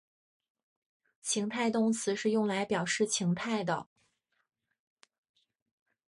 [1.21, 3.85] 情态动词是用来表示情态的。